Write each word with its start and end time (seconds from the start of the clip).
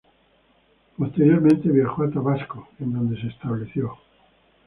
Posteriormente 0.97 1.69
viajó 1.69 2.01
a 2.05 2.09
Tabasco, 2.09 2.69
en 2.79 2.91
donde 2.93 3.21
se 3.21 3.27
estableció. 3.27 3.99